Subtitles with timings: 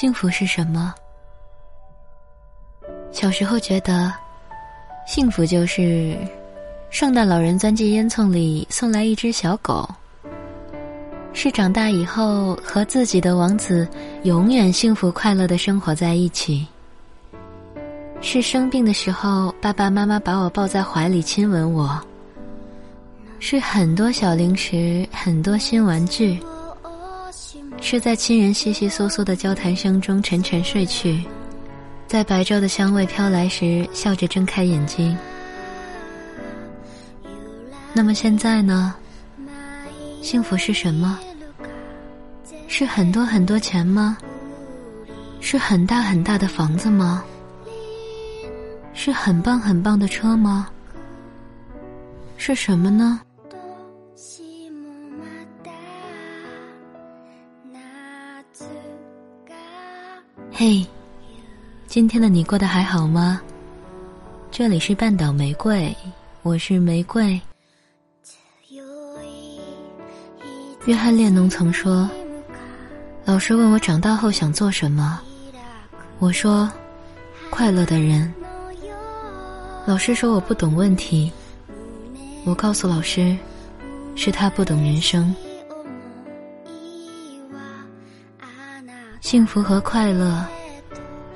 [0.00, 0.94] 幸福是什么？
[3.10, 4.14] 小时候觉得，
[5.08, 6.16] 幸福就是
[6.88, 9.84] 圣诞老人钻进烟囱里送来一只小狗；
[11.32, 13.88] 是长大以后和自己的王子
[14.22, 16.64] 永远幸福快乐的生活在一起；
[18.20, 22.00] 是生病的时候爸爸妈妈把我抱在怀里亲吻我；
[23.40, 26.38] 是很多小零食，很多新玩具。
[27.80, 31.24] 是在亲人悉悉嗦嗦的交谈声中沉沉睡去，
[32.06, 35.16] 在白昼的香味飘来时笑着睁开眼睛。
[37.94, 38.94] 那么现在呢？
[40.20, 41.18] 幸福是什么？
[42.66, 44.18] 是很多很多钱吗？
[45.40, 47.24] 是很大很大的房子吗？
[48.92, 50.68] 是很棒很棒的车吗？
[52.36, 53.20] 是什么呢？
[60.60, 60.84] 嘿，
[61.86, 63.40] 今天的你过得还好吗？
[64.50, 65.96] 这里是半岛玫瑰，
[66.42, 67.40] 我是玫瑰。
[70.86, 72.10] 约翰列侬曾说
[73.24, 75.20] ：“老师问我长大后想做什么，
[76.18, 76.68] 我说
[77.50, 78.34] 快乐的人。”
[79.86, 81.30] 老师说我不懂问题，
[82.44, 83.38] 我告诉老师，
[84.16, 85.32] 是他不懂人生。
[89.28, 90.42] 幸福和快乐，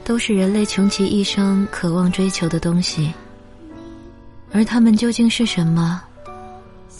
[0.02, 3.12] 都是人类穷其一生渴望追求的东西。
[4.50, 6.02] 而他们究竟是什么，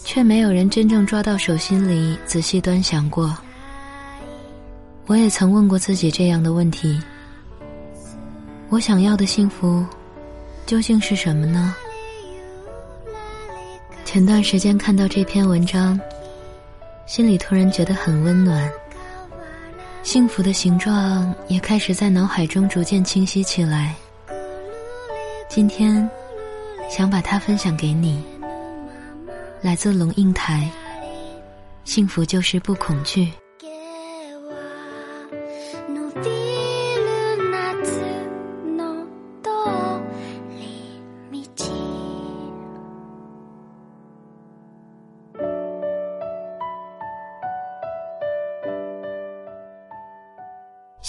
[0.05, 3.35] 却没有人真正抓到手心里仔细端详过。
[5.07, 7.01] 我也曾问过自己这样的问题：
[8.69, 9.83] 我想要的幸福，
[10.67, 11.75] 究竟是什么呢？
[14.05, 15.99] 前段时间看到这篇文章，
[17.07, 18.71] 心里突然觉得很温暖。
[20.03, 23.95] 幸福的形状也开始在脑海中逐渐清晰起来。
[25.49, 26.09] 今天，
[26.91, 28.23] 想把它分享给你。
[29.61, 30.69] 来自龙应台，
[31.85, 33.33] 幸福就是不恐惧。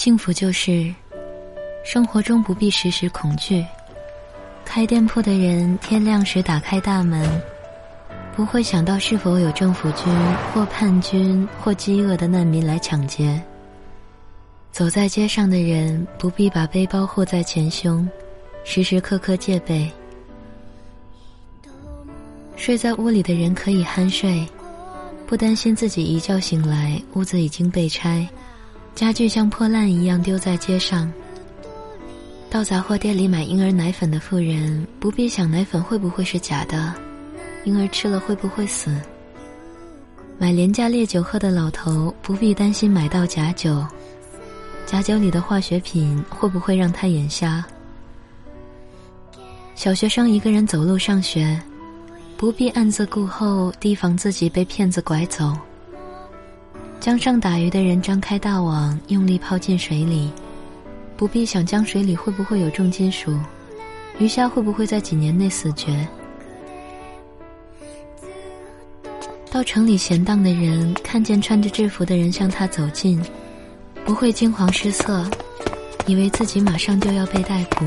[0.04, 0.94] 幸福就是，
[1.86, 3.66] 生活中不必时时恐惧。
[4.66, 7.42] 开店铺的人天亮时打开大门，
[8.36, 10.14] 不会想到是否有政府军
[10.52, 13.42] 或叛军或饥饿的难民来抢劫。
[14.74, 18.06] 走在街上的人不必把背包护在前胸，
[18.66, 19.90] 时时刻刻戒备。
[22.58, 24.46] 睡在屋里的人可以酣睡，
[25.26, 28.28] 不担心自己一觉醒来屋子已经被拆。
[28.96, 31.12] 家具像破烂一样丢在街上。
[32.50, 36.94] 到杂货店里买婴儿奶粉的妇人不必想奶粉会不会是假的，
[37.64, 38.96] 婴儿吃了会不会死。
[40.38, 43.84] 买廉价烈酒喝的老头不必担心买到假酒，
[44.86, 47.66] 假酒里的化学品会不会让他眼瞎。
[49.74, 51.60] 小学生一个人走路上学，
[52.38, 55.58] 不必暗自顾后提防自己被骗子拐走。
[57.04, 60.32] 江上打鱼的人张开大网，用力抛进水里，
[61.18, 63.38] 不必想江水里会不会有重金属，
[64.20, 66.08] 鱼虾会不会在几年内死绝。
[69.52, 73.22] 到城里闲荡的人看见穿着制服的人向他走近，
[74.06, 75.30] 不会惊慌失色，
[76.06, 77.86] 以为自己马上就要被逮捕。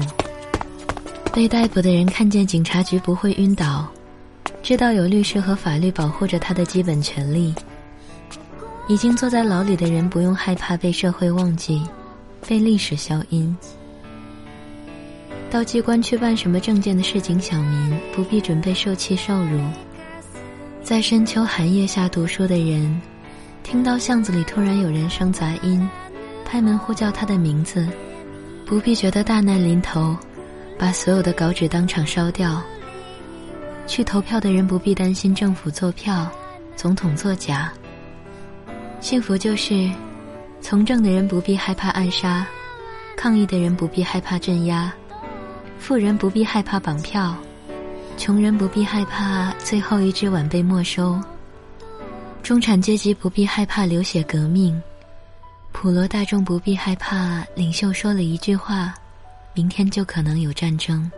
[1.33, 3.89] 被逮捕的人看见警察局不会晕倒，
[4.63, 7.55] 知道有律师和法律保护着他的基本权利。
[8.89, 11.83] 已经坐在牢里的人不用害怕被社会忘记，
[12.47, 13.55] 被历史消音。
[15.51, 19.61] 到机关去办什么证件的市井小民不必准备受气受辱。
[20.83, 23.01] 在深秋寒夜下读书的人，
[23.65, 25.89] 听到巷子里突然有人声杂音，
[26.45, 27.89] 拍门呼叫他的名字，
[28.65, 30.17] 不必觉得大难临头，
[30.79, 32.63] 把所有的稿纸当场烧掉。
[33.89, 36.29] 去投票的人不必担心政府作票，
[36.77, 37.73] 总统作假。
[39.01, 39.89] 幸福就是，
[40.61, 42.47] 从政的人不必害怕暗杀，
[43.17, 44.93] 抗议的人不必害怕镇压，
[45.79, 47.37] 富人不必害怕绑票，
[48.17, 51.21] 穷人不必害怕最后一只碗被没收，
[52.43, 54.81] 中产阶级不必害怕流血革命，
[55.71, 58.93] 普罗大众不必害怕领袖说了一句话，
[59.55, 61.09] 明天就可能有战争。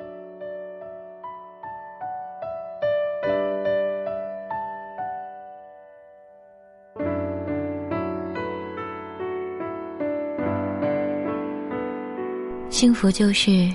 [12.79, 13.69] 幸福就是，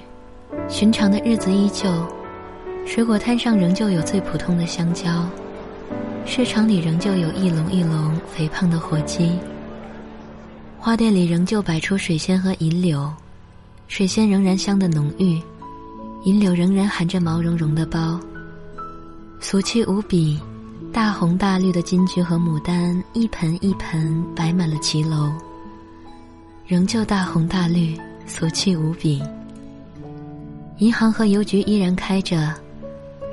[0.70, 1.90] 寻常的日子依旧，
[2.86, 5.28] 水果摊上仍旧有最普通的香蕉，
[6.26, 9.38] 市场里仍旧有一笼一笼肥胖的火鸡，
[10.80, 13.12] 花店里仍旧摆出水仙和银柳，
[13.90, 15.38] 水仙仍然香的浓郁，
[16.24, 18.18] 银柳仍然含着毛茸茸的苞，
[19.42, 20.40] 俗气无比，
[20.94, 25.30] 大红大绿的金桔和牡丹一盆一盆摆满了骑楼，
[26.66, 28.00] 仍旧大红大绿。
[28.26, 29.22] 俗气无比。
[30.80, 32.54] 银行和邮局依然开着，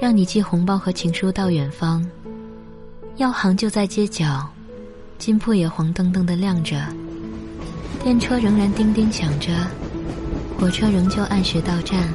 [0.01, 2.07] 让你寄红包和情书到远方。
[3.17, 4.49] 药行就在街角，
[5.19, 6.81] 金铺也黄澄澄的亮着。
[8.03, 9.51] 电车仍然叮叮响着，
[10.59, 12.09] 火车仍旧按时到站。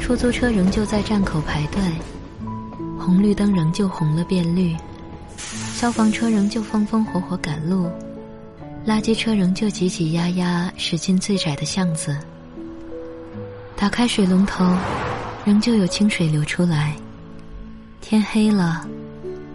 [0.00, 1.80] 出租车仍旧在站口排队，
[2.98, 4.76] 红绿灯仍旧红了变绿，
[5.36, 7.88] 消防车仍旧风风火火赶路。
[8.86, 12.16] 垃圾车仍旧挤挤压压驶进最窄的巷子。
[13.76, 14.64] 打开水龙头，
[15.44, 16.96] 仍旧有清水流出来。
[18.00, 18.86] 天黑了，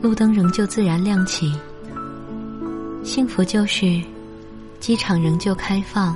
[0.01, 1.53] 路灯仍旧自然亮起。
[3.03, 4.01] 幸福就是，
[4.79, 6.15] 机场仍旧开放，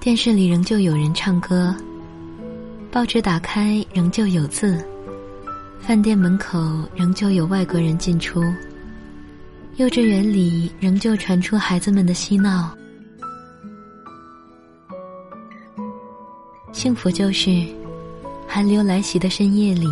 [0.00, 1.74] 电视里仍旧有人唱歌，
[2.90, 4.84] 报纸打开仍旧有字，
[5.80, 6.58] 饭店门口
[6.94, 8.42] 仍旧有外国人进出。
[9.78, 12.76] 幼稚园里仍旧传出孩子们的嬉闹。
[16.72, 17.64] 幸福就是，
[18.44, 19.86] 寒流来袭的深夜里，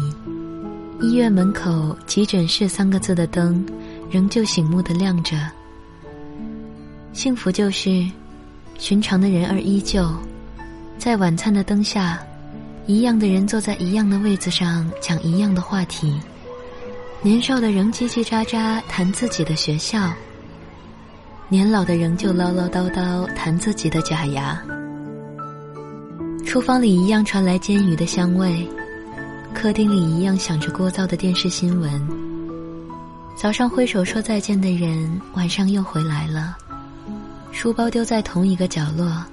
[1.00, 3.64] 医院门口急诊室三个字的灯
[4.10, 5.36] 仍旧醒目的亮着。
[7.12, 8.04] 幸福就是，
[8.78, 10.04] 寻常的人儿依旧，
[10.98, 12.18] 在晚餐的灯下，
[12.88, 16.12] 一样的人坐在一样的位子上讲一样的话题。
[17.22, 20.12] 年少的仍叽叽喳喳谈自己的学校，
[21.48, 24.62] 年老的仍旧唠唠叨叨谈自己的假牙。
[26.44, 28.68] 厨房里一样传来煎鱼的香味，
[29.52, 32.08] 客厅里一样响着聒噪的电视新闻。
[33.34, 36.56] 早上挥手说再见的人，晚上又回来了，
[37.50, 39.24] 书包丢在同一个角落，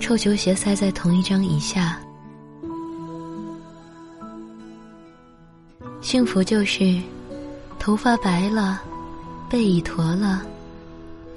[0.00, 1.98] 臭球鞋塞在同一张椅下。
[6.04, 7.00] 幸福就是，
[7.78, 8.78] 头发白了，
[9.48, 10.42] 背已驼了，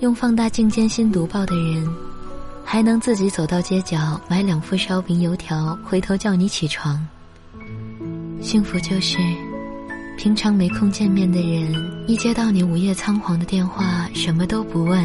[0.02, 1.88] 用放大镜艰辛读报的人，
[2.66, 7.02] 还能自己走到街角买两副烧饼油条，回头叫你起床。
[8.42, 9.18] 幸福就是，
[10.18, 15.02] 平常没空见面的人，一接到你午夜仓皇的电话，什么都不问，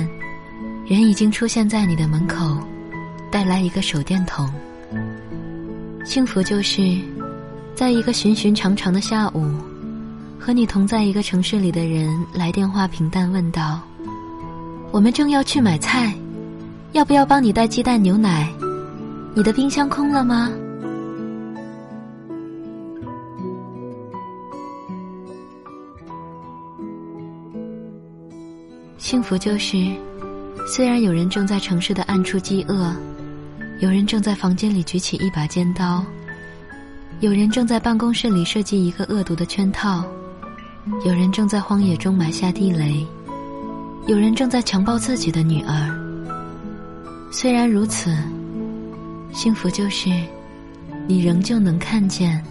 [0.85, 2.59] 人已经出现在你的门口，
[3.31, 4.53] 带来一个手电筒。
[6.05, 6.99] 幸福就是。
[7.83, 9.45] 在一个寻寻常常的下午，
[10.39, 13.81] 和你同在一个城市里的人来电话，平淡问道
[14.95, 16.15] ：“我们正要去买菜，
[16.93, 18.49] 要不要帮你带鸡蛋、牛奶？
[19.35, 20.49] 你的冰箱空了吗？”
[28.97, 29.91] 幸福就是，
[30.69, 32.95] 虽然有人正在城市的暗处饥饿，
[33.81, 36.05] 有人正在房间里举起一把尖刀。
[37.23, 40.05] 有人正在办公室里设计一个恶毒的圈套，
[41.07, 43.07] 有人正在荒野中埋下地雷，
[44.09, 45.97] 有人正在强暴自己的女儿。
[47.31, 48.13] 虽然如此，
[49.33, 50.11] 幸福就是，
[51.07, 52.45] 你仍旧能看见，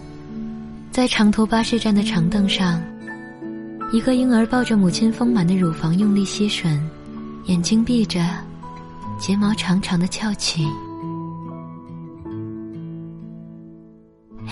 [0.89, 2.81] 在长途巴士站的长凳上，
[3.91, 6.79] 一个婴儿抱着母亲丰满的乳房用力吸吮，
[7.48, 8.25] 眼睛闭着，
[9.19, 10.65] 睫毛长长的翘起。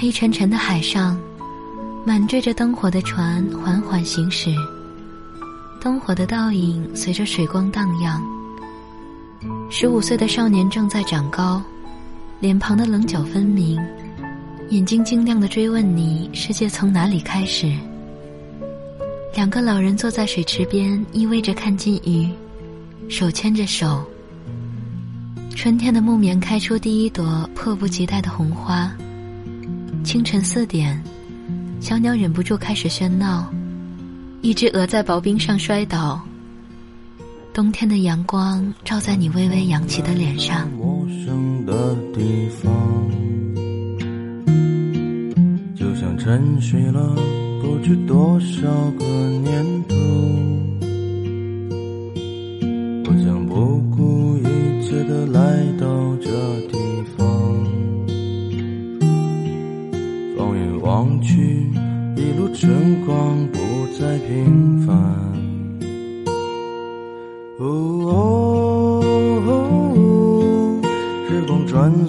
[0.01, 1.19] 黑沉沉的海上，
[2.05, 4.49] 满缀着灯火的船缓缓行驶。
[5.81, 8.23] 灯火的倒影随着水光荡漾。
[9.69, 11.61] 十五岁的少年正在长高，
[12.39, 13.77] 脸庞的棱角分明，
[14.69, 17.69] 眼睛晶亮的追问你：世界从哪里开始？
[19.35, 22.29] 两个老人坐在水池边，依偎着看金鱼，
[23.09, 24.01] 手牵着手。
[25.53, 28.89] 春天的木棉开出第一朵迫不及待的红花。
[30.03, 31.01] 清晨四点，
[31.79, 33.51] 小鸟忍不住开始喧闹，
[34.41, 36.19] 一只鹅在薄冰上摔倒。
[37.53, 40.69] 冬天的阳光照在你微微扬起的脸上。
[40.71, 42.71] 陌生的地方，
[45.75, 47.15] 就像沉睡了
[47.61, 49.78] 不知多少个年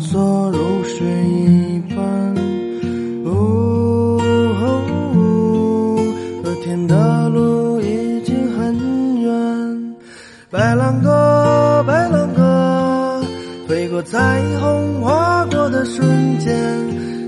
[0.01, 1.99] 哦，时光转穿梭如水一般。
[3.25, 4.19] 呜，
[6.43, 9.95] 和天的路已经很远。
[10.51, 13.21] 白兰鸽，白兰鸽，
[13.69, 16.57] 飞过彩虹划过的瞬间，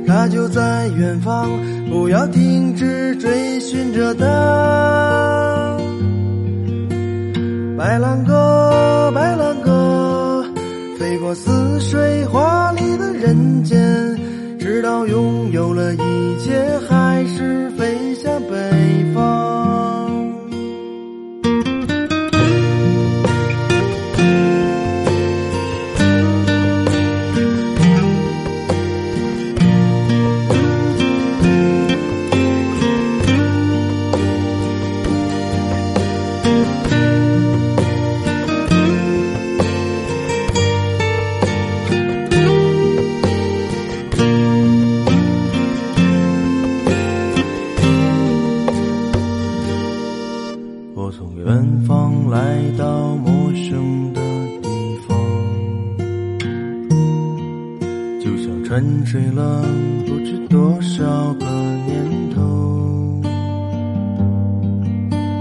[0.06, 1.50] 它就在远方，
[1.90, 4.24] 不要停止追寻着它。
[7.76, 9.51] 白兰鸽，白兰鸽，飞
[11.34, 13.78] 似水华丽的人间，
[14.58, 15.98] 直到拥有了一
[16.44, 17.70] 切，还是
[50.94, 54.20] 我从远方来到陌生的
[54.60, 54.68] 地
[55.08, 55.16] 方，
[58.20, 59.62] 就像沉睡了
[60.06, 61.46] 不知多少个
[61.86, 62.42] 年头。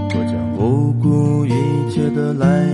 [0.08, 1.52] 我将不顾一
[1.90, 2.66] 切的来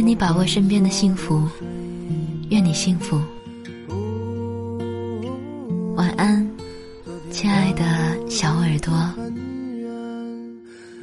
[0.00, 1.46] 愿你把握身边的幸福，
[2.48, 3.20] 愿你幸福。
[5.94, 6.50] 晚安，
[7.30, 7.82] 亲爱的
[8.26, 8.94] 小耳朵。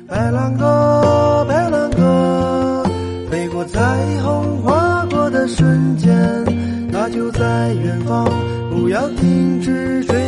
[0.07, 2.83] 白兰鸽，白兰鸽，
[3.29, 3.79] 飞过彩
[4.23, 6.11] 虹划过的瞬间，
[6.91, 8.27] 它就在远方，
[8.71, 10.26] 不要停止追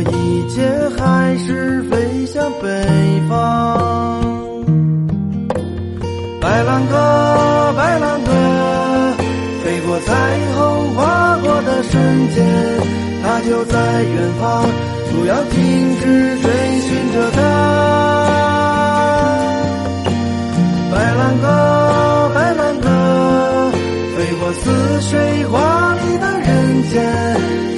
[0.00, 0.62] 一切，
[0.96, 2.66] 还是飞向北
[3.28, 4.20] 方。
[6.40, 8.30] 白兰鸽，白兰鸽，
[9.62, 10.14] 飞过彩
[10.56, 12.44] 虹划过的瞬间，
[13.22, 14.64] 它就在远方，
[15.12, 17.38] 不要停止追寻着它。
[20.90, 21.46] 白兰鸽，
[22.34, 22.88] 白兰鸽，
[24.16, 26.92] 飞过似水华丽的人间，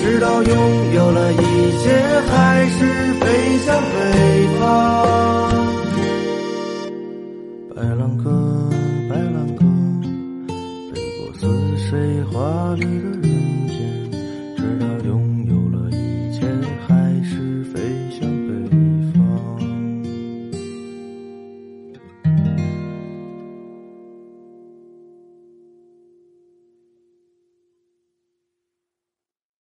[0.03, 0.53] 直到拥
[0.95, 1.37] 有了一
[1.83, 2.04] 切，
[2.35, 5.34] 还是飞向北方。